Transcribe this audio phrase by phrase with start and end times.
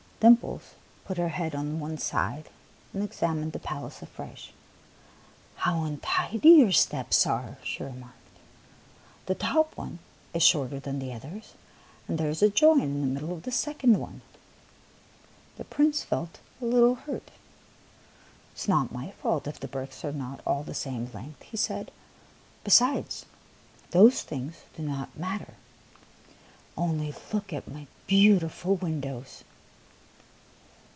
[0.21, 0.75] Dimples
[1.05, 2.49] put her head on one side
[2.93, 4.53] and ex amined the palace afresh."
[5.65, 8.17] How untidy your steps are!" she remarked.''
[9.25, 9.97] The top one
[10.31, 11.55] is shorter than the others,
[12.07, 14.21] and there is a join in the middle of the second one."
[15.57, 17.33] The Prince felt a little hurt." It
[18.59, 21.89] is not my fault if the bricks are not all the same length," he said."
[22.63, 23.25] Besides,
[23.89, 25.55] those things do not mat ter.
[26.77, 29.43] Only look at my beautiful windows